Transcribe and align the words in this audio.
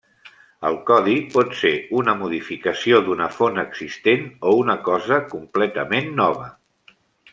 El 0.69 0.77
codi 0.85 1.17
pot 1.33 1.51
ser 1.59 1.73
una 1.99 2.15
modificació 2.21 3.01
d'una 3.09 3.27
font 3.35 3.63
existent 3.65 4.25
o 4.53 4.55
una 4.63 4.77
cosa 4.89 5.21
completament 5.35 6.11
nova. 6.23 6.49